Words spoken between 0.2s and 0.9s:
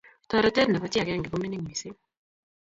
Toretet nebo